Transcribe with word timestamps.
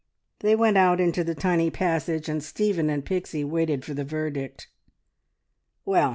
They 0.39 0.55
went 0.55 0.77
out 0.77 0.99
into 0.99 1.23
the 1.23 1.35
tiny 1.35 1.69
passage, 1.69 2.27
and 2.27 2.43
Stephen 2.43 2.89
and 2.89 3.05
Pixie 3.05 3.43
waited 3.43 3.85
for 3.85 3.93
the 3.93 4.03
verdict. 4.03 4.67
"Well! 5.85 6.09